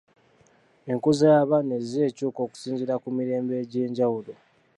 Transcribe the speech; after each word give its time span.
Enkuza 0.91 1.23
y'abaana 1.33 1.73
ezze 1.79 1.99
ekyuka 2.09 2.39
okusinziira 2.45 2.95
ku 3.03 3.09
mirembe 3.17 3.53
egy'enjawulo. 3.63 4.33